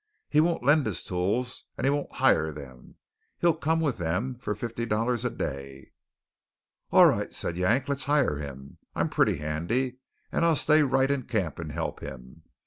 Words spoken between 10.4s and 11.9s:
I'll stay right in camp and